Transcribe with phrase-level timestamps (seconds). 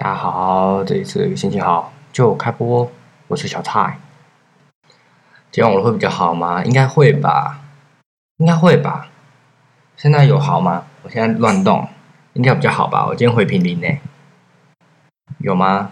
[0.00, 2.88] 大家好，这一次心情好就开播，
[3.26, 3.98] 我是小蔡。
[5.50, 6.62] 今天网络会比较好吗？
[6.62, 7.58] 应该会吧，
[8.36, 9.08] 应该会吧。
[9.96, 10.84] 现在有好吗？
[11.02, 11.88] 我现在乱动，
[12.34, 13.06] 应该比较好吧。
[13.06, 13.88] 我今天回平林呢，
[15.38, 15.90] 有吗？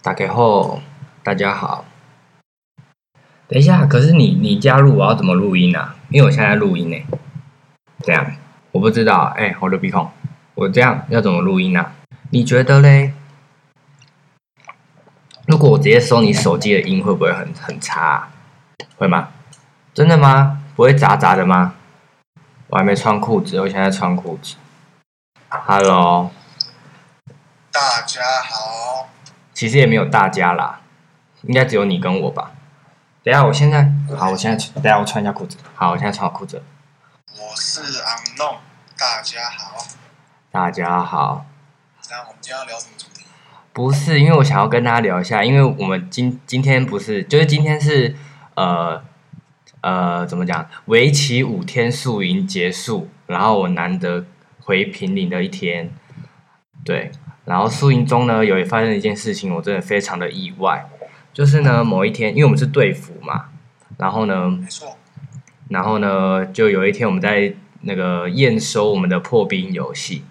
[0.00, 0.80] 打开后，
[1.24, 1.84] 大家好。
[3.48, 5.96] 等一下，可是你你加入我要怎么录音啊？
[6.10, 7.04] 因为我现在录音呢。
[8.02, 8.30] 这样，
[8.70, 9.34] 我不知道。
[9.36, 10.08] 哎，我的鼻孔，
[10.54, 11.84] 我这样要怎么录音呢？
[12.36, 13.14] 你觉得嘞？
[15.46, 18.28] 如果我直接收你手机的音，会不会很很差？
[18.98, 19.30] 会吗？
[19.94, 20.62] 真的吗？
[20.74, 21.72] 不会杂杂的吗？
[22.66, 24.56] 我还没穿裤子，我现在穿裤子。
[25.48, 26.30] Hello，
[27.72, 29.08] 大家好。
[29.54, 30.80] 其实也没有大家啦，
[31.40, 32.50] 应该只有你跟我吧。
[33.22, 35.56] 等下，我现在好，我现在等下我穿一下裤子。
[35.74, 36.62] 好，我现在穿好裤子。
[37.32, 38.56] 我是 Unknown，
[38.98, 39.78] 大家好。
[40.50, 41.46] 大家好。
[42.10, 43.24] 那我们今天要聊什么主题？
[43.72, 48.14] 不是，因为我想要跟大家聊一下，因为我们今今天不是，就是今天是
[48.54, 49.02] 呃
[49.80, 54.24] 呃怎么讲，为期五天宿营结束，然后我难得
[54.60, 55.90] 回平陵的一天，
[56.84, 57.10] 对，
[57.44, 60.88] 然后宿营中呢有发生一件事情，我真的非常的意外。
[61.32, 63.50] 就是呢，某一天，因为我们是队服嘛，
[63.98, 64.96] 然后呢，没错，
[65.68, 67.52] 然后呢，就有一天我们在
[67.82, 70.24] 那个验收我们的破冰游戏，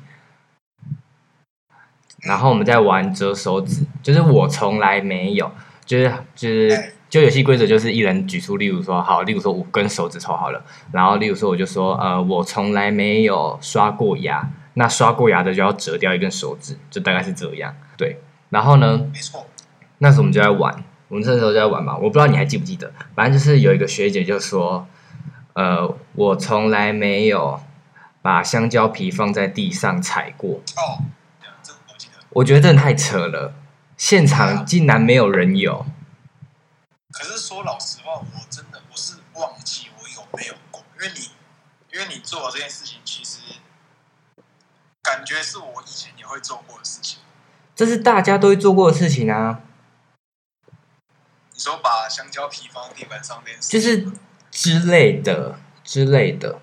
[2.25, 5.51] 然后我们在玩折手指，就是我从来没有，
[5.85, 18.17] 就是就是就游戏规则就是一人举出，例如说好，例如说五根手指头好了，然后例如说我就说呃，我从来没有刷过牙，那刷过牙的就要折掉一根手指，就大概是这样，对，
[18.49, 19.45] 然后呢，没错，
[19.99, 20.83] 那时候我们就在玩。
[21.07, 24.87] 我们那时候就在玩嘛，我不知道你还记不记得，反正就是有一个学姐就说，
[25.53, 27.59] 呃，我从来没有
[28.23, 30.49] 把香蕉皮放在地上踩过。
[30.75, 31.24] 哦，这
[32.35, 33.53] 我觉得真的太扯了，
[33.95, 35.85] 现场竟然没有人有。
[37.11, 41.29] 可是说老实话，我真的我是忘记我有没有过，因为你
[41.93, 43.39] 因为你做这件事情，其实
[45.01, 47.19] 感觉是我以前也会做过的事情。
[47.73, 49.61] 这是大家都会做过的事情啊。
[51.53, 54.11] 你说把香蕉皮放在地板上面，就是
[54.51, 56.59] 之类的之类的。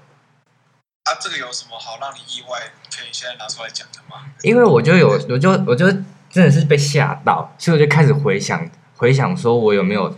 [1.04, 2.60] 啊，这个有什么好让你意外？
[2.94, 4.24] 可以现在拿出来讲的吗？
[4.42, 5.90] 因为我就有，我就我就
[6.30, 10.16] 真的是被吓到，所以我就开始回想回想，说我有没有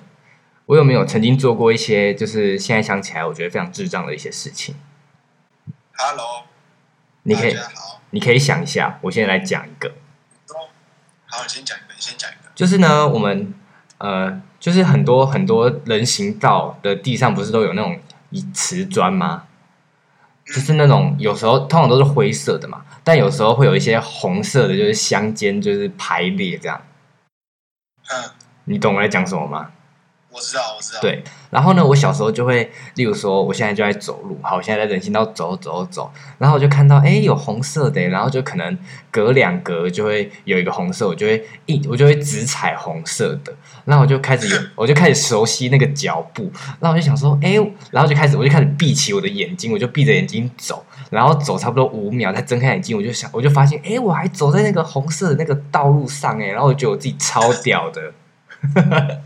[0.66, 4.76] 我有没有曾经做过一些，就是现在想起来我觉得非常智障的一些事情。
[5.96, 6.44] Hello，
[7.22, 7.56] 你可以
[8.10, 9.94] 你可以想一下，我现在来讲一个。
[11.26, 12.50] 好，你先讲一个，你先讲一个。
[12.54, 13.54] 就是呢，我们
[13.98, 14.42] 呃。
[14.60, 18.00] 就是很多很多人行道的地上不是都有那种
[18.54, 19.46] 瓷砖吗？
[20.46, 26.80] 就是那种有时候通常都是灰色的嘛，但有时候会有一些红色的，就是相间，就是排列这样。
[28.10, 28.30] 嗯，
[28.64, 29.70] 你懂我在讲什么吗？
[30.34, 31.00] 我知道，我知道。
[31.00, 38.76] 对，然后呢，我小时候就会，例如说，我现在就在走路，好，我现在在人行道走走走，然后我就看到，哎，有红色的，然后就可能
[39.12, 47.54] 隔两格就会有一个红色，我就会一，我就会只踩红色的，然后我就开始有， 我就开始熟悉那个脚步，然后我就想说，哎，
[47.92, 58.12] 然后就开始，我就开始闭起我的眼睛，我就闭着眼睛走，然后走差不多五秒，再睁开眼睛，我就想，我就发现，哎，我还走在那个红色的那个道路上，哎，然后我觉得我自己超屌的。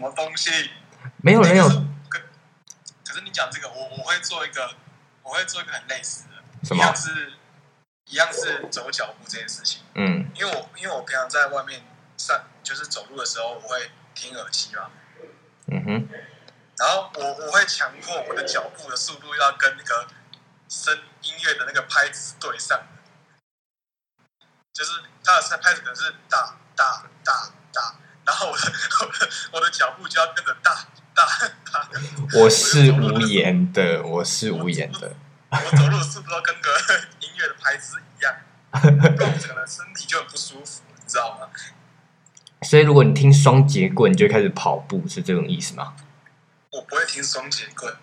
[0.00, 0.70] 什么东西？
[1.18, 1.68] 没有，人有。
[1.68, 4.74] 可是你讲这个，我我会做一个，
[5.22, 6.76] 我会做一个很类似的，什么？
[6.76, 7.32] 一样是，
[8.06, 9.82] 一样是走脚步这件事情。
[9.96, 10.30] 嗯。
[10.34, 11.82] 因为我因为我平常在外面
[12.16, 14.90] 上，就是走路的时候，我会听耳机嘛。
[15.66, 16.08] 嗯哼。
[16.78, 20.08] 然后我我会强迫我的脚步的速度要跟那个
[20.70, 22.80] 声音乐的那个拍子对上，
[24.72, 27.96] 就是它的拍子可能是大大大大。
[28.30, 28.62] 然后我的
[29.50, 30.86] 我的脚步就要跟着大
[31.16, 31.24] 大
[31.72, 31.88] 大。
[32.38, 35.16] 我是无言的，我是无言的。
[35.50, 36.70] 我走路是不是跟个
[37.18, 38.32] 音乐的拍子一样？
[38.70, 38.78] 不
[39.24, 41.48] 然整个身体就很不舒服，你知道吗？
[42.62, 45.94] 所以如果你听双节棍，你就开始跑步，是这种意思吗？
[46.70, 47.92] 我不会听双节棍。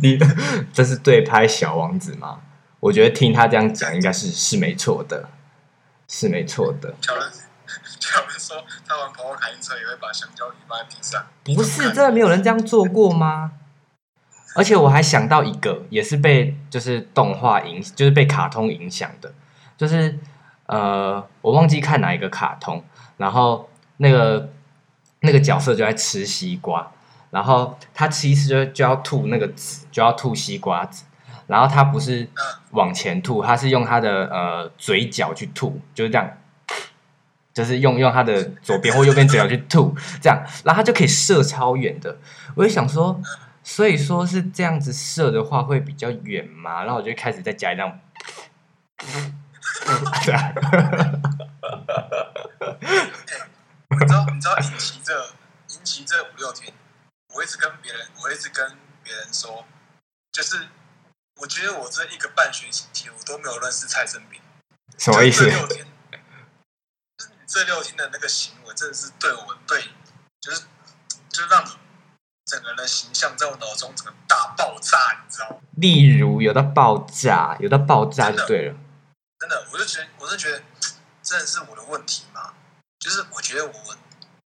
[0.00, 0.18] 你
[0.72, 2.40] 这是对拍小王子吗？
[2.80, 5.28] 我觉得听他这样讲，应该是是没错的。
[6.08, 6.94] 是没错的。
[7.08, 7.24] 有人
[8.16, 11.26] 有人说，他玩跑跑卡丁车也会把香蕉皮放在地上。
[11.44, 13.52] 不是，真的没有人这样做过吗？
[14.54, 19.34] 而且我还想到一个，也是被就是动画影，就是被卡通影响的，
[19.76, 20.18] 就是
[20.66, 22.82] 呃，我忘记看哪一个卡通，
[23.18, 23.68] 然后
[23.98, 24.50] 那个
[25.20, 26.90] 那个角色就在吃西瓜，
[27.30, 31.04] 然后他吃一次就就要吐那个籽，就要吐西瓜籽，
[31.46, 32.30] 然后他不是嗯。
[32.72, 36.36] 往前吐，他是用他的呃嘴角去吐，就是这样，
[37.54, 42.18] 就是用用他的左边或 右边嘴角去吐，这样，然后他就可以射超远的。
[42.54, 43.18] 我就想说，
[43.62, 47.98] 所以说是这样子射的话会比较远嘛，然后我就开始在家里这样，
[50.22, 50.52] 这样，
[53.88, 55.14] 你知道你知道引起这
[55.70, 56.74] 引起这五六天，
[57.34, 58.70] 我一直跟别人，我一直跟
[59.02, 59.64] 别人说，
[60.30, 60.66] 就是
[61.36, 64.40] 我觉得我这一个半学期我都没有认识蔡正斌，
[64.98, 65.50] 什么意思就？
[65.50, 65.86] 这六天，
[67.18, 69.90] 就是你这六天的那个行为，真的是对我对，
[70.40, 70.62] 就是
[71.28, 71.70] 就让你
[72.46, 75.56] 整个人的形象在我脑中整个大爆炸，你知道吗？
[75.76, 78.76] 例如有到爆炸，有到爆炸就对了。
[79.38, 80.62] 真的，我就觉得，我就觉得，
[81.22, 82.54] 真的是我的问题吗？
[82.98, 83.72] 就是我觉得我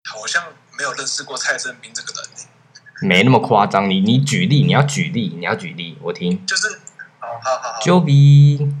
[0.07, 2.47] 好像没有认识过蔡正斌这个人、欸，
[3.01, 6.45] 没那么夸张，你你举例，你要举例，你要举例，我听。
[6.45, 6.79] 就是，
[7.19, 8.73] 好好好好，Joey，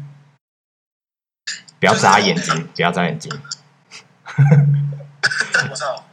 [1.79, 3.31] 不要眨眼睛，不要眨眼睛。
[5.69, 6.05] 我操，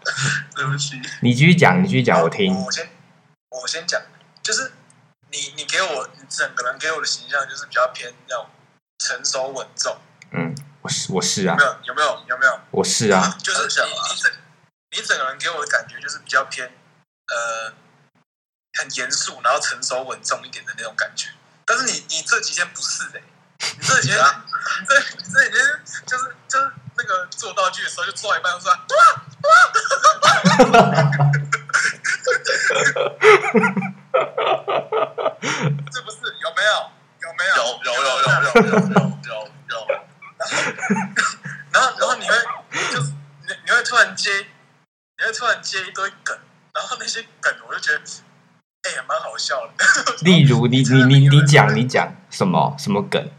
[0.54, 2.54] 对不起，你继续讲，你继续讲，我听。
[2.54, 2.88] 我先
[3.50, 4.00] 我先讲，
[4.42, 4.72] 就是
[5.30, 8.46] 你你给我你整个人给我的形象就是比较偏那种
[8.98, 9.96] 成熟稳重，
[10.30, 11.78] 嗯，我是我是啊有没，有？
[11.86, 12.24] 有没有？
[12.28, 12.60] 有没有？
[12.70, 13.66] 我是啊，就是你
[14.14, 14.32] 你整
[14.92, 17.72] 你整个人给我的感觉就是比较偏呃
[18.78, 21.28] 很严肃，然后成熟稳重一点的那种感觉。
[21.64, 23.22] 但是你你这几天不是哎、
[23.78, 28.78] 你这几天你 这你这几天就是就是那个做道具的时候就做到一半就说哇
[29.42, 29.48] 哇，
[35.92, 36.90] 是不是有没有？
[37.20, 37.54] 有没有？
[37.56, 39.30] 有有有有有有有有
[39.68, 39.74] 有，
[41.70, 42.34] 然后然后你会
[42.92, 43.06] 就是
[43.46, 44.46] 你你会突然接，
[45.18, 46.38] 你会突然接一堆梗，
[46.74, 48.00] 然后那些梗我就觉得，
[48.92, 49.84] 哎、呀蛮好笑的。
[50.22, 53.30] 例如你你你你讲你讲什么什么梗？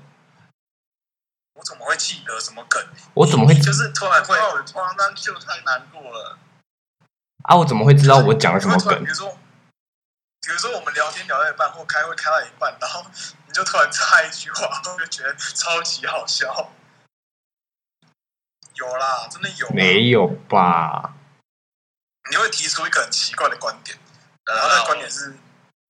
[1.53, 2.83] 我怎么会记得什么梗？
[3.13, 6.37] 我怎么会就是突然会，我突然当就太难过了。
[7.43, 7.55] 啊？
[7.55, 9.09] 我怎么会知道我讲了什么梗比？
[9.09, 9.29] 如说，
[10.41, 13.05] 比如说我们聊天聊到一半，或开会开到一半，然后
[13.45, 16.71] 你就突然插一句话，我就觉得超级好笑。
[18.73, 19.69] 有啦，真的有。
[19.69, 21.13] 没有吧？
[22.31, 23.97] 你会提出一个很奇怪的观点，
[24.45, 25.33] 然后那个观点是，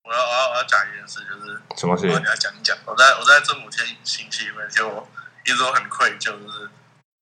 [0.03, 2.19] 我要我要我要讲一件事，就是什么事哦？
[2.19, 2.77] 你来讲一讲。
[2.85, 5.07] 我在我在这五天星期里面，就我
[5.45, 6.69] 一直都很愧疚，就是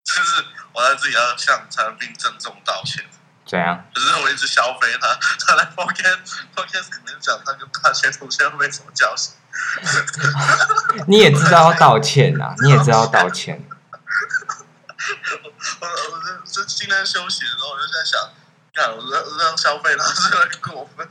[0.04, 3.06] 就是我在自己要向陈斌郑重道歉，
[3.46, 3.86] 怎样？
[3.94, 6.20] 就是我一直消费他，他来 podcast
[6.56, 9.32] podcast 里面讲他跟大学同学被什么交集，
[11.08, 13.64] 你也知道要道歉呐、你也知道要道歉。
[15.80, 18.20] 我我就就今天休息的时候，我就在想，
[18.74, 21.08] 看我这我这样消费他是 很过分。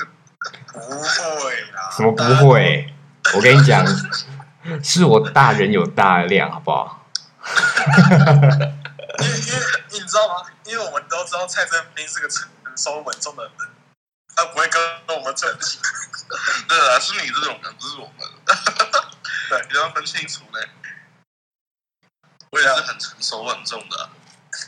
[0.72, 2.94] 不会啦，什么不会？
[3.34, 3.84] 我跟你讲，
[4.82, 7.06] 是我大人有大量，好不好？
[9.18, 9.60] 因为因为
[9.90, 10.46] 你知道吗？
[10.64, 13.52] 因为我们都知道蔡正斌是个成熟稳重的人，
[14.34, 15.78] 他不会跟我们争气。
[16.66, 18.26] 对啊，是你这种人，不是我们。
[19.50, 20.58] 对你要分清楚呢。
[22.52, 24.08] 我也是很成熟稳重的啊、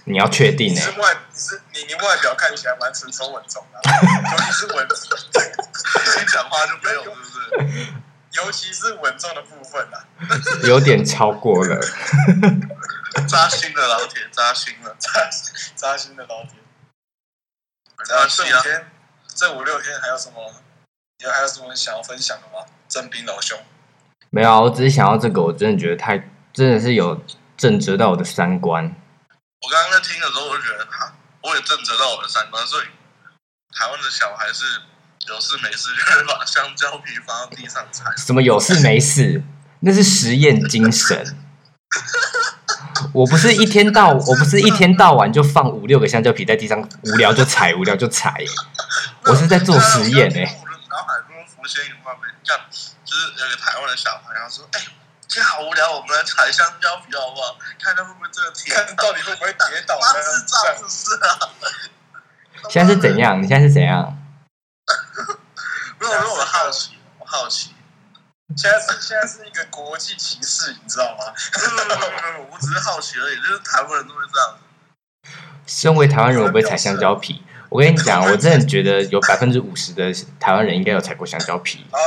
[0.05, 3.93] 你要确定呢、你是外，你是你你外表看起来蛮成熟稳重的啊、
[4.32, 7.87] 尤其是稳，一讲话就没有，是不是？
[8.32, 10.06] 尤其是稳重的部分啊，
[10.64, 11.81] 有点超过了。
[13.29, 14.96] 扎心的，老铁，扎心了。
[14.98, 15.10] 扎
[15.77, 16.53] 扎心的老铁。
[18.17, 18.91] 啊，这五天，
[19.34, 20.55] 这五六天还有什么？
[21.19, 22.65] 你还有什么想要分享的吗？
[22.89, 23.58] 正兵老兄，
[24.31, 26.17] 没有啊，我只是想要这个，我真的觉得太
[26.53, 27.22] 真的是有
[27.56, 28.94] 震折到我的三观。
[29.62, 32.66] 我刚刚在听的时候，我就觉得，哈，我也震折到我的三观。
[32.66, 32.86] 所以，
[33.72, 34.64] 台湾的小孩是
[35.28, 38.04] 有事没事就会把香蕉皮放到地上踩。
[38.16, 39.42] 什么有事没事，
[39.81, 41.38] 那是实验精神。
[43.12, 48.44] 我不是一天到我不是一天到晚就放五六个香蕉皮在地上，无聊就踩，无聊就踩。
[49.26, 52.58] 我是在做实验欸、我的脑海中浮现一个画面，看，
[53.04, 54.81] 就是有个台湾的小孩，然后说：“哎、
[55.32, 57.56] 今天好无聊，我们来踩香蕉皮好不好？
[57.82, 60.20] 看他会不会真的铁看到底会不会跌倒妈呢？
[60.22, 61.48] 智障是不是啊？
[62.69, 63.17] 现在是怎？
[63.17, 63.43] 样？
[63.43, 64.15] 你现在是怎样？
[65.98, 67.74] 没有，因为我好奇，我好奇。
[68.58, 71.32] 现在是现在是一个国际歧视，你知道吗？
[71.56, 75.32] 没有没有没有没有， 我只是好奇而已，就是台湾人都会这样子。
[75.67, 77.43] 身为台湾人，我不会踩香蕉皮。
[77.70, 81.86] 我跟你讲， 我真的觉得有百分之五十的台湾人应该有踩过香蕉皮。
[81.91, 81.98] 好，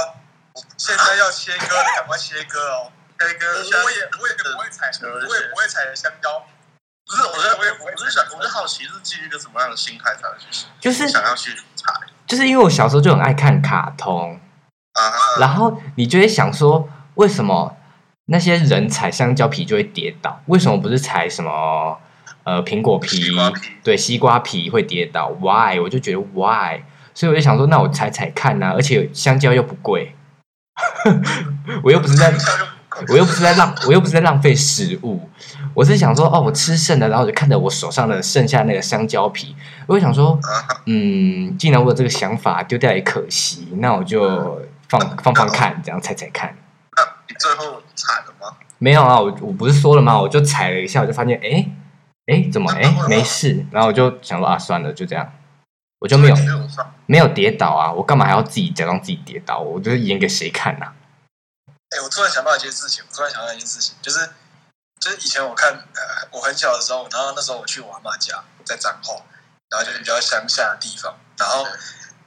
[0.77, 2.91] 现在要切割了，赶快切割哦！
[3.19, 6.45] 那个我也我也不会踩，我也不会踩香蕉。
[7.07, 11.93] 不是，我在我也我是想，我是好奇是基于一个什么样的心态才会去就是想要去踩
[12.25, 14.39] 就是因为我小时候就很爱看卡通，
[14.93, 15.39] 啊哈？
[15.39, 17.77] 然后你就会想说，为什么
[18.25, 20.41] 那些人踩香蕉皮就会跌倒？
[20.47, 22.01] 为什么不是踩什么
[22.43, 23.37] 呃苹果皮皮？
[23.83, 25.79] 对，西瓜皮会跌倒？Why？
[25.79, 26.81] 我就觉得 Why？
[27.13, 30.15] 所以我就想说，那我踩踩看呐、而且香蕉又不贵，
[31.83, 32.33] 我又不是在
[33.09, 35.29] 我又不是在浪，我又不是在浪费食物，
[35.73, 39.55] 我是想说，哦，我吃剩的，然后我就看着我手上的剩下那个香蕉皮，
[39.87, 46.55] 我就想说，啊，嗯，既然我有这个想法，丢掉也可惜，那我就放放放看，这样踩踩看。
[46.95, 48.55] 那你最后踩了吗？
[48.77, 50.19] 没有啊，我我不是说了吗？
[50.19, 51.69] 我就踩了一下，我就发现，哎
[52.27, 53.65] 哎，怎么哎没事？
[53.71, 55.31] 然后我就想说啊，算了，就这样，
[55.99, 56.35] 我就没有
[57.05, 59.59] 没有跌倒啊，我干嘛还要自己假装自己跌倒？
[59.59, 60.87] 我就是演给谁看呐、
[61.89, 64.29] 哎、我突然想到一件事情，我突然想到一件事情，就是
[64.99, 69.13] 就是以前我看呃我很小的时候，然后那时候我去我阿妈家，在彰化，
[69.69, 71.65] 然后就是比较乡下的地方，然后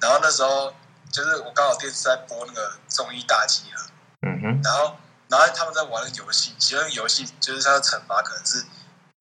[0.00, 0.72] 然后那时候
[1.12, 3.84] 就是我刚好电视在播那个综艺大集合，
[4.22, 4.96] 嗯哼，然后
[5.28, 8.64] 然后他们在玩那个游戏，其实游戏就是他的惩罚可能是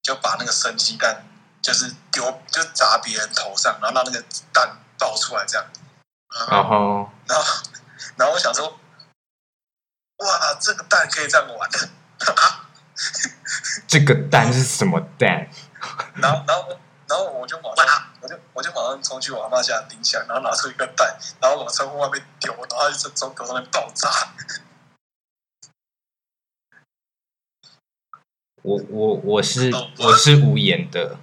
[0.03, 1.25] 就把那个生鸡蛋
[1.61, 5.65] 就是丢就砸别人头上，然后让那个蛋爆出来这样，
[6.49, 7.43] 然后然后
[8.15, 8.79] 然后我想说，
[10.17, 11.89] 哇，这个蛋可以这样玩的。
[13.87, 15.47] 这个蛋是什么蛋？
[16.17, 17.85] 然后，然后，然后我就马上，
[18.21, 24.09] 我就我就马上冲去我阿妈家冰箱，然后拿出一个蛋，然后往窗户外面丢，然后它就从头上面爆炸。
[28.63, 31.17] 我我我是我是无言的，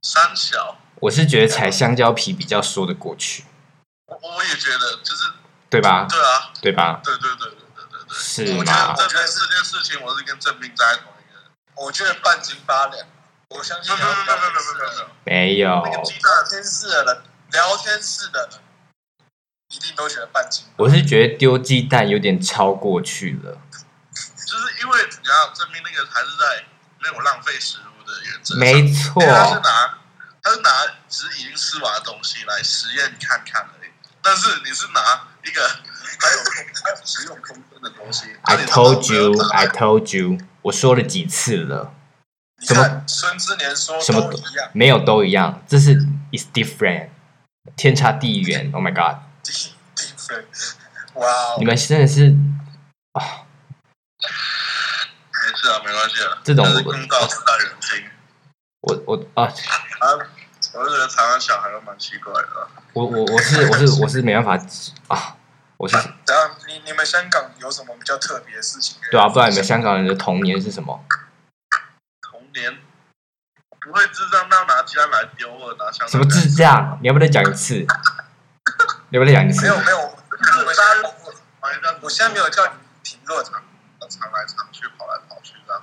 [0.00, 3.44] 三小，我是觉得踩香蕉皮比较说得过去，
[4.06, 5.32] 我我也觉得就是
[5.68, 6.06] 对吧？
[6.08, 7.00] 对啊，对吧？
[7.04, 7.67] 对对对。
[8.18, 8.94] 是我觉得？
[8.98, 11.50] 这件这件事情，我是跟郑斌在同一个。
[11.76, 13.06] 我觉得半斤八两，
[13.50, 17.22] 我相信没有没有没有没有没有没有没有，没有，那个鸡聊蛋天室的人，
[17.52, 18.60] 聊天室的人
[19.68, 20.64] 一定都觉得半斤。
[20.76, 23.56] 我是觉得丢鸡蛋有点超过去了。
[24.12, 26.64] 就是因为你要证明那个还是在
[27.00, 29.98] 没有浪费食物的原则，没错他是拿
[30.42, 30.70] 他是拿
[31.08, 33.90] 只是已经吃完的东西来实验看看而已，
[34.22, 35.68] 但是你是拿一个
[36.18, 36.52] 还有空
[36.84, 38.26] 还有食用空间的东西。
[38.42, 41.92] I told you, I told you，我说了几次了，
[42.60, 45.94] 什么看孙之年说什么都一样，没有都一样，这是
[46.32, 47.08] is different，
[47.76, 48.70] 天差地远。
[48.72, 50.44] Oh my god，different。
[51.14, 52.36] 哇哦你，们真的是
[53.12, 53.42] 啊，
[55.32, 56.38] 没事啊，没关系啊。
[56.44, 58.04] 这种但是公道自在人心。
[58.82, 60.06] 我我啊，啊，
[60.74, 62.68] 我就觉得台湾小孩都蛮奇怪的啊。
[62.92, 64.56] 我我我是我是我是没办法
[65.08, 65.36] 啊，
[65.78, 68.98] 我是等下你你们香港有什么比较特别的事情？
[69.10, 71.04] 对啊，不然你们香港人的童年是什么？
[72.20, 72.78] 童年
[73.80, 76.98] 不会智障到拿鸡蛋来丢或者拿香什么智障？
[77.00, 77.74] 你要不要再讲一次？
[79.10, 79.68] 你要不要再讲一次没？
[79.68, 81.08] 有没有，我大家就
[81.60, 83.52] 玩一张我现在没有叫你评论，常
[84.32, 85.82] 来常去，跑来跑去这样。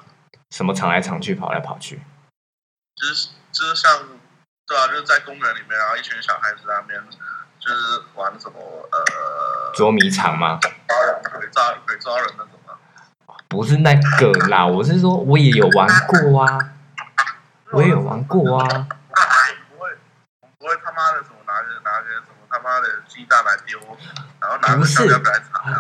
[0.51, 2.01] 什么常来常去，跑来跑去？
[2.95, 4.03] 就是就是像
[4.67, 7.01] 对啊，就是在公园里面，然后一群小孩子在那边
[7.65, 8.59] 就是玩什么
[8.91, 10.59] 呃捉迷藏吗？
[10.87, 12.75] 抓人、鬼抓鬼抓人那种吗。
[13.47, 16.59] 不是那个啦，我是说我也有玩过啊，
[17.71, 18.67] 我也有玩过啊。
[18.67, 19.89] 不会，
[20.59, 23.79] 不会他妈的什么拿着拿着什么他妈的鸡蛋来丢，
[24.39, 25.21] 然后拿着不是。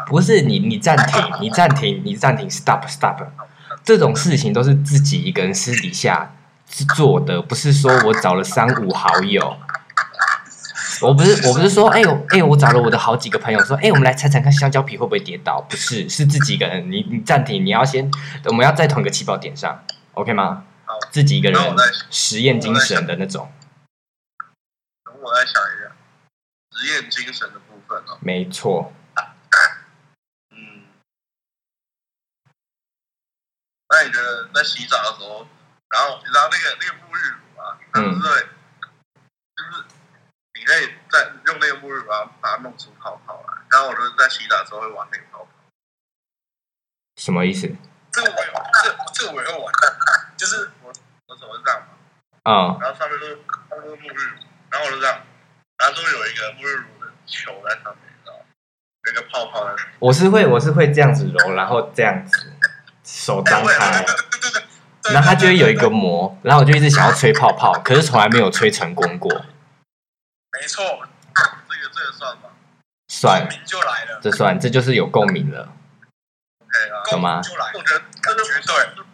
[0.07, 3.21] 不是你，你暂停，你暂停，你暂停，stop stop，
[3.83, 6.33] 这种事情都是自己一个人私底下
[6.67, 9.57] 是做的，不是说我找了三五好友。
[11.01, 15.59] 我不是我不是说，哎、呦哎、我找了我的好几个朋友说，哎、我们来猜猜看香蕉皮会不会跌倒？
[15.61, 16.91] 不是，是自己一个人。
[16.91, 18.09] 你你暂停，你要先，
[18.45, 19.83] 我们要在同一个起跑点上
[20.13, 20.97] ，OK 吗好？
[21.11, 21.59] 自己一个人
[22.11, 23.51] 实验精神的那种，
[25.03, 25.95] 等我再想一下，
[26.77, 28.17] 实验精神的部分哦。
[28.21, 28.93] 没错。
[30.51, 30.83] 嗯，
[33.89, 35.47] 那你觉得在洗澡的时候，
[35.89, 38.41] 然后你知道那个那个沐浴乳啊，它嗯不是会，
[39.55, 39.83] 就是
[40.65, 43.53] 你可以在用那个沐浴乳啊，把它弄出泡泡来。
[43.69, 45.47] 然后我就是在洗澡的时候会玩那个泡泡。
[47.17, 47.69] 什么意思？
[48.11, 48.53] 这个我有，
[48.83, 49.71] 这这个我有玩，
[50.35, 50.91] 就是我
[51.27, 53.35] 我手是这样嘛，啊，然后上面都是
[53.69, 54.37] 上面是沐浴乳，
[54.71, 55.21] 然后我就这样，
[55.77, 58.45] 然后就会有一个沐浴乳的球在上面，你知道吗？
[59.05, 59.95] 有一个泡泡在上面。
[59.99, 62.51] 我是会我是会这样子揉，然后这样子
[63.03, 64.05] 手张哎开
[65.13, 69.45] 然后它就会有一个膜，然后我就一直想要吹泡泡，可是从来没有吹成功过。
[70.65, 70.83] 没错，
[71.69, 72.49] 这个这个算吗
[73.07, 75.71] 算，名就来了，这算，这就是有共鸣了。
[76.59, 79.05] ？OK 啊，懂吗就来，我觉得这就不绝算对。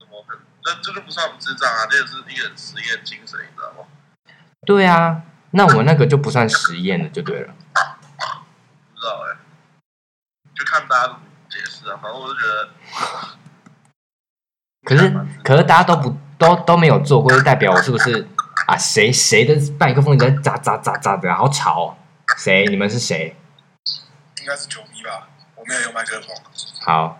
[0.00, 0.42] 怎么可能？
[0.62, 3.86] 这这就不算智障啊，这也是一个实验精神，你知道吗？
[4.66, 7.52] 对啊，那我那个就不算实验了，就对了。
[7.74, 9.36] 不知道哎、
[10.54, 12.70] 就看大家怎么解释啊，反正我就觉得，
[14.84, 15.14] 可是
[15.44, 18.26] 可是大家都不都都没有做过，就代表我是不是
[18.68, 18.76] 啊？
[18.76, 21.96] 谁谁的麦克风你在喳喳喳喳的，好吵、哦！
[22.36, 22.66] 谁？
[22.66, 23.34] 你们是谁？
[24.42, 25.28] 应该是九咪吧？
[25.56, 26.28] 我没有用麦克风。
[26.82, 27.18] 好，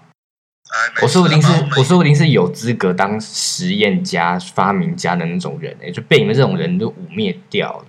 [0.68, 7.86] 哎，我说不定是我说不定是有资格当实验家、发明家的那种人哎、就被你们这种人都污蔑掉了。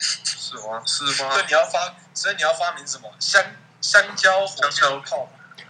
[0.00, 0.82] 是吗？
[0.84, 1.44] 是吗所以？
[1.46, 3.08] 你要发，所以你要发明什么？
[3.20, 3.40] 香
[3.80, 5.28] 香蕉火箭炮。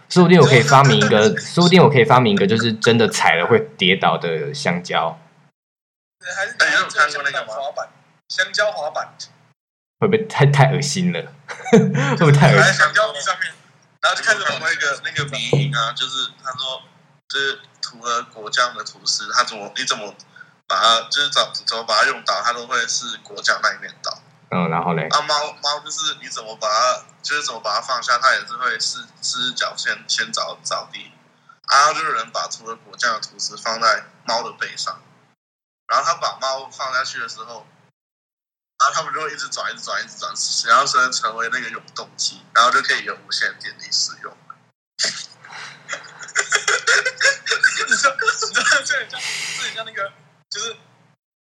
[0.09, 5.15] 说不定我可以发明一个， 说不定我可以发明一个，就是真的踩了会跌倒的香蕉，
[6.35, 7.89] 还是哎你有看过那个吗滑板？
[8.29, 9.07] 香蕉滑板，
[9.99, 11.19] 会不会太太恶心了？
[11.71, 12.61] 会不会太恶心？
[12.61, 13.51] 在香蕉皮上面，
[14.01, 16.81] 然后就开始看过一个那个迷影啊，就是他说，
[17.27, 20.13] 就是涂了果酱的吐司，他怎么你怎么
[20.67, 24.21] 把它就是怎怎么把它用倒，它都会是果酱那一面倒。
[24.51, 31.11] 嗯，然后嘞，啊，猫猫就是你怎么把它，就是怎么把它放下，它也是会四四只脚先先着着地。
[31.65, 34.99] 啊，就是人把涂了果酱的吐司放在猫的背上，
[35.89, 37.65] 然后他把猫放下去的时候，
[38.79, 40.31] 然后他们就会一直转，一直转，一直转，
[40.67, 44.37] 然后成成为那个永动机，然后就可以有无限电力使用。
[47.89, 50.13] 你知道，你知道这很像，这很像那个，
[50.49, 50.73] 就是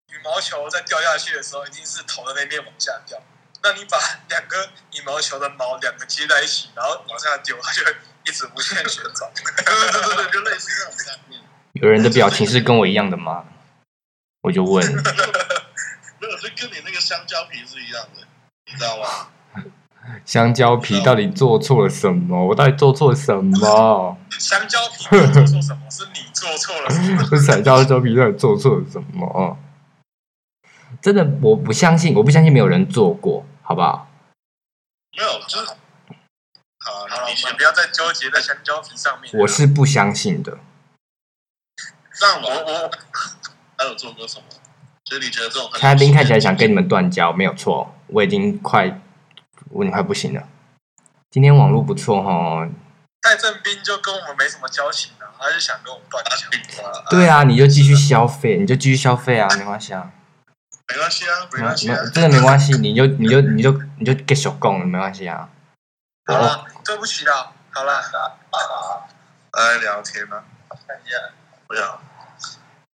[0.07, 3.21] 羽毛球在掉下去的时候，一定是头的那边往下掉。
[3.61, 3.99] 那你把
[4.29, 9.29] 两个羽毛球的毛两个接在一起，然后往下丢，它就会一直无限旋转。
[9.35, 11.41] 对对对对，就类似这种概念。
[11.73, 13.45] 有人的表情是跟我一样的吗？
[14.47, 14.81] 我就问，
[16.19, 18.21] 没有，就跟你那个香蕉皮是一样的，
[18.65, 19.27] 你知道吗？
[20.23, 22.45] 香蕉皮到底做错了什么？
[22.45, 24.17] 我到底做错了什么？
[24.39, 27.27] 香蕉皮做错什么，是你做错了什么？
[27.29, 29.57] 这香蕉皮到底做错了什么？
[31.01, 34.09] 真的，我不相信，我不相信没有人做过，好不好？
[35.17, 39.29] 没有，就是好好了，你先们不要再纠结在香蕉皮上面。
[39.41, 40.57] 我是不相信的。
[42.19, 42.91] 让我我
[43.77, 44.43] 还有做过什么？
[45.05, 48.99] 所以你觉得这种很开宾看起来想跟你们断交，没有错，我已经快，
[49.69, 50.43] 我已经快不行了。
[51.29, 52.67] 今天网络不错哈，
[53.21, 57.09] 戴正斌就跟我们没什么交情啊，他就想跟我们断交。
[57.09, 60.11] 对啊，你就继续消费，你就继续消费啊，没关系啊，
[60.89, 61.97] 没关系啊，没没关系啊。
[62.13, 65.49] 真的没关系，你就你就你就你就 get 手工，没关系啊。
[66.25, 68.01] 好了，对不起啦，好了，
[69.53, 71.15] 来聊天啊，看一下，
[71.67, 72.01] 不要。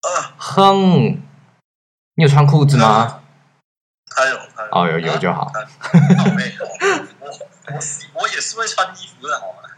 [0.04, 1.22] 啊，哼，
[2.16, 3.22] 你有穿裤子吗？
[4.16, 4.70] 他有，他有。
[4.72, 5.46] 哦，有有就好。
[5.46, 7.28] 好妹，我
[7.72, 9.70] 我我也是会穿衣服的，好吗？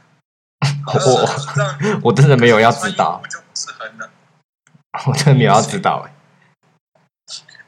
[1.05, 4.09] 我我真的没有要知道，我就不是很冷。
[5.07, 6.11] 我真的没有要知道哎。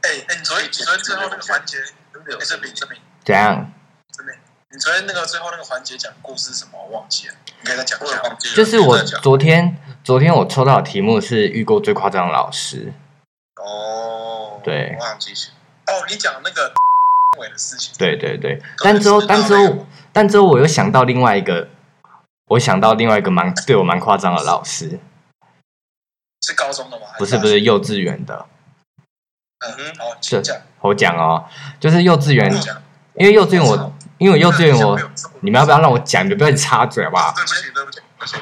[0.01, 1.77] 哎哎，你昨天你昨天最后那个环节，
[2.27, 3.71] 有，这饼这饼怎样？
[4.69, 6.71] 你昨天那个最后那个环节讲故事是什么？
[6.77, 8.21] 我忘记了，你可以再讲一下。
[8.53, 12.93] 就是我昨天昨天我抽到的题目是遇过最夸张的老师，
[13.55, 15.51] 哦，对我忘记写。
[15.87, 16.73] 哦，你讲那个
[17.39, 17.93] 伟的事情。
[17.97, 18.61] 对对对。
[18.79, 21.69] 但之后但之后但之后我又想到另外一个，
[22.47, 24.99] 我想到另外一个蛮对我蛮夸张的老师，
[26.41, 27.05] 是高中的吗？
[27.17, 28.45] 不是不是幼稚园的，
[29.59, 30.57] 嗯哼，好，请讲。
[30.81, 31.45] 我讲哦，
[31.79, 32.53] 就是幼稚园，
[33.15, 34.99] 因为幼稚园我因为幼稚园我，
[35.41, 36.23] 你们要不要让我讲？
[36.25, 37.33] 你们不要插嘴好不好？
[37.35, 38.37] 对不起，对不起，对不起。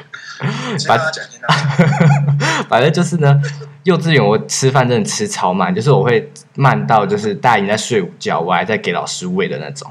[0.78, 2.64] 先让他讲，先让他讲。
[2.68, 3.40] 反正就是呢，
[3.84, 9.90] 幼稚园我吃饭真的吃超慢，就是我会慢到就是大家已经在睡午觉，我还在给老师喂的那种。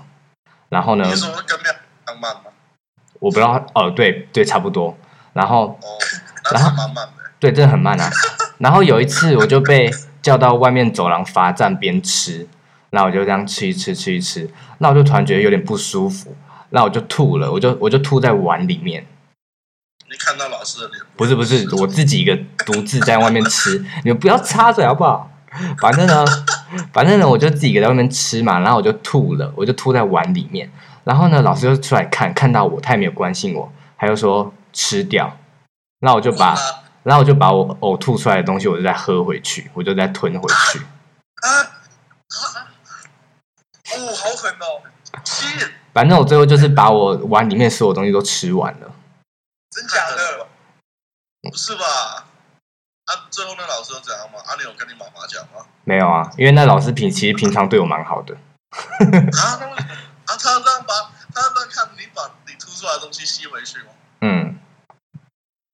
[0.69, 1.05] 然后呢？
[3.19, 4.95] 我不知道，哦，对对，差不多。
[5.33, 5.87] 然后哦，
[6.51, 7.23] 那是蛮慢的。
[7.39, 8.09] 对，真的很慢啊。
[8.57, 9.89] 然后有一次我就被
[10.21, 12.47] 叫到外面走廊罚站边吃，
[12.95, 16.33] 那我就这样吃一吃吃一吃，那我就突然觉得有点不舒服，
[16.69, 19.05] 那我就吐了，我就我就吐在碗里面。
[20.09, 21.03] 你看到老师的脸？
[21.17, 25.29] 不是不是，我自己一个独自在外面吃，你们不要插嘴好不好？
[25.81, 26.25] 反正呢，
[26.93, 30.71] 反正呢，我就自己在外面吃嘛，然后我就吐了，我就吐在碗里面。
[31.03, 35.37] 然后呢，老师就出来看，看到我，他也没有关心我，他就说吃掉。
[35.99, 36.55] 那我就把，
[37.03, 40.81] 然后我就把我呕吐出来的东西，我就再喝回去，我就再吞回去。
[43.95, 44.81] 哦，好狠哦！
[45.23, 45.45] 气，
[45.93, 48.91] 反正我最后就是把我碗里面所有东西都吃完了。
[49.71, 50.47] 真假的？
[51.49, 51.83] 不是吧？
[53.05, 54.39] 啊，最后那老师有怎样吗？
[54.45, 55.65] 啊，你有跟你妈妈讲吗？
[55.83, 58.35] 没有啊，因为那老师平其实平常对我蛮好的。
[58.35, 59.93] 啊，那为什么
[60.25, 60.93] 啊，他让把
[61.33, 63.85] 他让看你把你吐出来的东西吸回去吗？
[64.21, 64.57] 嗯，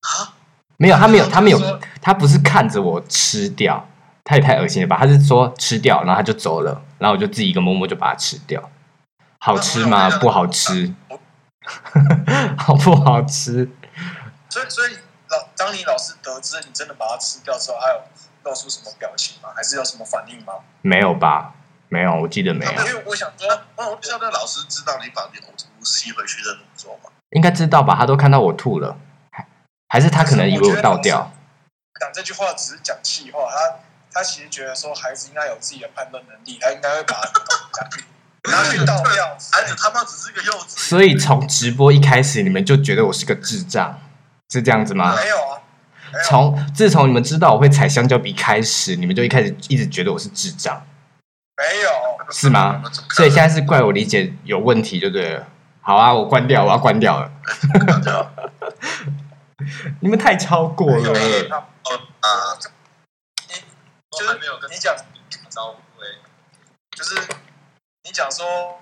[0.02, 0.34] 啊，
[0.78, 3.88] 没有，他没有，他没有，他不是看着我吃掉，
[4.26, 4.98] 他也太恶心了吧？
[4.98, 8.70] 他是说吃掉，然后他就走了，然后我就自己一个摸摸就把它吃掉。
[9.40, 10.08] 好吃吗？
[10.20, 10.94] 不好吃，
[12.56, 13.68] 好不好吃？
[14.50, 14.98] 所以所以
[15.30, 18.00] 老当你老师得知你真的把它吃掉之后，还有
[18.44, 19.50] 露出什么表情吗？
[19.56, 20.54] 还是有什么反应吗？
[20.84, 21.56] 没有吧？
[21.90, 27.10] 没有，我记得没有，因为我想说，哦，现在老师知道你把你呕吐物吸回去的动作吗？
[27.32, 27.96] 应该知道吧？
[27.96, 28.96] 他都看到我吐了，
[29.32, 29.48] 还
[29.88, 31.32] 还是他可能以为我倒掉。
[32.00, 33.80] 讲这句话只是讲气话，他
[34.14, 37.32] 他其实觉得说孩子应该有自己的判断能力，他应该会把它
[37.74, 37.90] 讲
[38.52, 39.38] 拿去倒掉。
[39.52, 40.68] 孩子他妈只是个幼稚。
[40.70, 43.98] 所以从直播一开始，你们就觉得我是个智障，
[44.52, 45.16] 是这样子吗？
[45.16, 45.62] 没有啊。
[46.26, 50.86] 从自从你们知道我会踩香蕉皮开始，你们就一开始一直觉得我是智障。
[51.56, 51.90] 没有，
[52.32, 52.82] 是吗？
[53.12, 55.48] 所以现在是怪我理解有问题就对了。
[55.80, 57.32] 好啊，我关掉，我要关掉了。
[60.02, 61.14] 你们太超过了。
[64.18, 64.96] 就是没有跟你讲
[65.50, 65.80] 招呼
[66.98, 67.16] 就是
[68.04, 68.80] 你讲说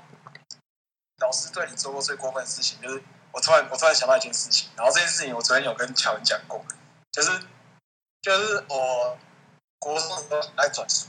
[1.19, 6.63] 老师对你做过最过分的事情，就是我突然我突然想到一件事情，然后这件事情我昨天有跟乔文讲过，
[7.11, 7.31] 就是
[8.21, 9.17] 就是我
[9.79, 11.07] 国中的时候爱转书。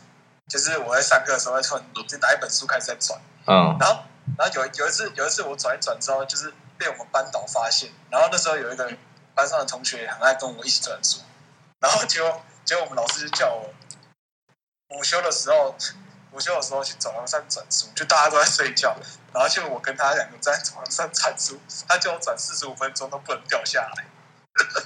[0.49, 4.03] 就是我在上课的时候，会突然就拿一本书开始在转，嗯，然后，
[4.37, 8.93] 然后有有一次，有一次我转一转之后，就是被我们班导发现，然后那时候有一个
[9.33, 11.21] 班上的同学很爱跟我一起转书，
[11.79, 13.73] 然后结果结果我们老师就叫我
[14.91, 15.75] 午休的时候，
[16.33, 18.97] 午休的时候去走廊上转书，就大家都在睡觉，
[19.33, 24.05] 然后就我跟他两个在走廊上转书，他叫我转四十五分钟都不能掉下来。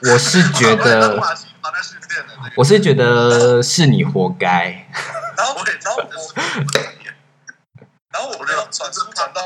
[0.03, 1.19] 我是觉得，
[2.57, 4.87] 我是觉得是你活该。
[5.37, 6.35] 然后我，然后我，
[8.13, 9.43] 然后我要转书转到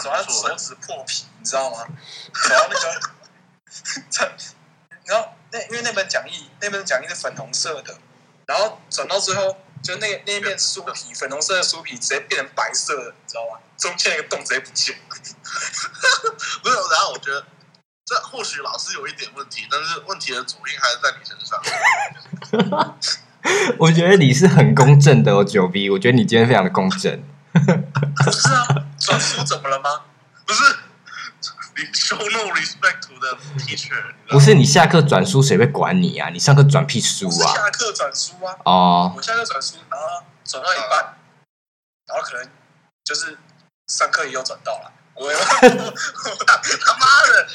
[0.00, 1.84] 转到手指破皮，你知道吗？
[2.48, 3.00] 然后那个，
[5.04, 7.98] 然后那因为那本讲义，那本讲义是粉红色的，
[8.52, 13.58] 然后转到最后，就那那一面酥皮，粉红色的酥皮直接变成白色的，你知道吗？
[13.78, 14.94] 中间那个洞直接不见。
[16.64, 17.44] 没有，然后我觉得。
[18.04, 22.98] 这或许老师有一点问题，但是问题的主因还是在你身上。
[23.78, 25.88] 我觉得你是很公正的哦，九 B。
[25.88, 27.22] 我觉得你今天非常的公正。
[27.54, 28.66] 不是啊，
[28.98, 30.02] 转书怎么了吗？
[30.44, 30.91] 不是，你
[31.92, 34.14] show no respect to the teacher。
[34.28, 36.28] 不是你下课转书，谁会管你啊？
[36.30, 37.54] 你上课转屁书啊？
[37.54, 38.56] 下课转书啊？
[38.64, 41.16] 哦，我下课转书，然后转到一半，
[42.06, 42.48] 然后可能
[43.04, 43.38] 就是
[43.88, 44.92] 上课也有转到了。
[45.14, 45.68] 我 他
[46.98, 47.46] 妈的，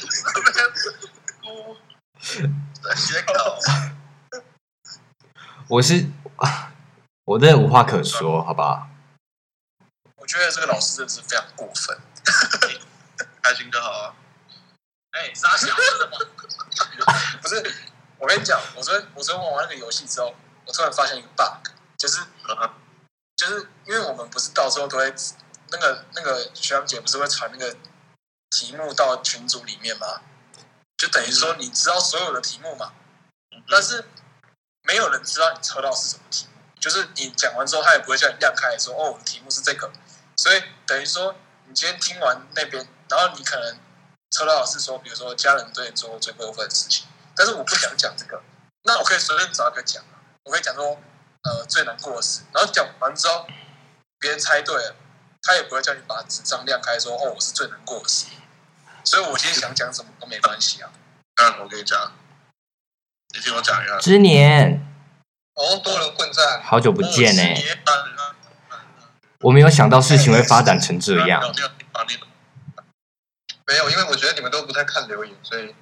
[5.67, 6.07] 我是
[7.25, 8.87] 我真的无话可说，好不好？
[10.17, 11.97] 我觉得这个老师真的是非常过分。
[13.47, 14.13] 开心就好啊！
[15.11, 16.17] 哎，傻小子的吗？
[17.41, 17.75] 不是，
[18.19, 22.19] 我跟你讲，我昨天我昨天玩完那个游戏之后，我突然发现一个 bug，就是
[23.37, 25.13] 就是因为我们不是到时候都会。
[25.69, 27.75] 那个那个学长姐不是会传那个
[28.51, 30.21] 题目到群组里面吗？
[30.95, 32.93] 就等于说你知道所有的题目嘛，
[33.69, 34.05] 但是
[34.83, 36.61] 没有人知道你抽到是什么题目。
[36.79, 39.91] 就是你讲完之后，他也不会叫你亮开说哦，我的题目是这个。
[40.37, 41.35] 所以等于说
[41.67, 43.77] 你今天听完那边，然后你可能
[44.31, 48.41] 抽到是说，比如说家人对你做过最过分的事情，但是我不想讲这个，
[48.83, 50.03] 那我可以随便找一个讲
[50.43, 50.97] 我可以讲说
[51.43, 53.45] 呃最难过的事，然后讲完之后
[54.19, 54.95] 别人猜对了。
[55.39, 58.25] 他也不会叫你把纸张亮开，说哦，我是最难过的事。
[59.05, 60.91] 所以我今天想讲什么都没关系啊。
[61.41, 62.11] 嗯，我跟你讲，
[63.33, 63.97] 你听我讲一下。
[63.99, 64.85] 之年，
[65.53, 67.41] 哦，多人混战，好久不见呢。
[69.41, 71.41] 我没有想到事情会发展成这样。
[73.67, 75.75] 没有，因为我觉得你们都不太看留言，所以。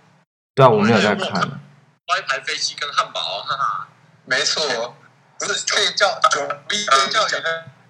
[0.54, 1.30] 对啊，我没有在看。
[1.32, 3.88] 发一排飞机跟汉堡，哈哈。
[4.26, 4.96] 没错，
[5.40, 7.26] 不是可以叫九 B，可以叫。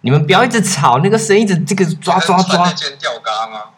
[0.02, 2.72] 你们不要一直吵，那个声音一直这个抓抓抓。
[3.00, 3.72] 吊嘎吗？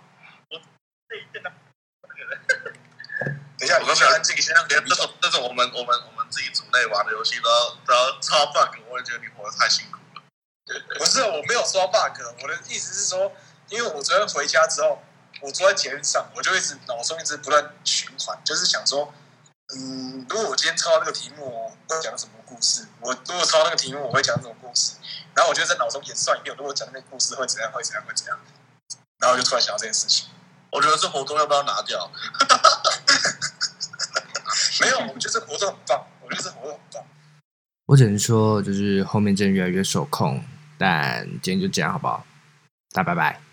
[3.59, 4.85] 等一下，我刚才自己先让别人。
[4.85, 9.96] 这种这种我们我们我们自己组内玩的游戏都要都要超 bug，我也觉得你活得太辛苦了。
[10.99, 13.31] 不是，我没有说 bug，我的意思是说，
[13.69, 15.01] 因为我昨天回家之后，
[15.41, 19.13] 我坐在捷运上，我就一直脑中一直不断循环，就是想说，
[19.73, 22.85] 嗯，如果我今天抄到那个题目，我会讲什么故事？
[22.99, 24.97] 我如果抄那个题目，我会讲什么故事？
[25.33, 28.37] 然后我就在脑中演算一遍，如果讲那个故事会怎样，会怎样，会怎样。
[29.19, 30.27] 然后我就突然想到这件事情，
[30.71, 32.11] 我觉得这活动要不要拿掉？
[34.81, 37.03] 没有，我觉得这活动很棒，我觉得这活动很棒。
[37.87, 40.43] 我只能说，就是后面真的越来越受控，
[40.77, 42.25] 但今天就这样，好不好？
[42.91, 43.46] 大家拜拜。